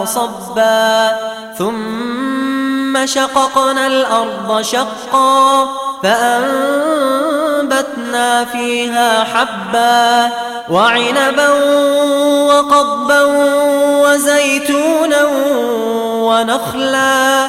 صبا 0.04 1.16
ثم 1.58 3.06
شققنا 3.06 3.86
الأرض 3.86 4.62
شقا 4.62 5.68
فأنبتنا 6.02 7.24
فيها 8.44 9.24
حبا 9.24 10.32
وعنبا 10.70 11.48
وقضبا 12.48 13.22
وزيتونا 14.02 15.24
ونخلا 16.12 17.48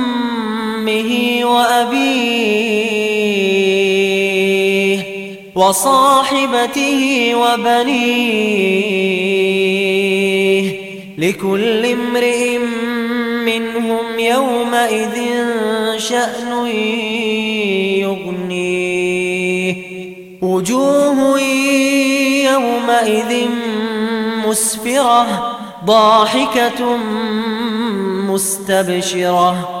وأبيه 1.45 2.71
وصاحبته 5.55 7.31
وبنيه 7.35 8.61
لكل 11.17 11.85
امرئ 11.85 12.57
منهم 13.45 14.19
يومئذ 14.19 15.17
شأن 15.97 16.67
يغنيه. 17.97 19.75
وجوه 20.41 21.39
يومئذ 22.51 23.47
مسفرة 24.47 25.57
ضاحكة 25.85 26.97
مستبشرة. 28.27 29.80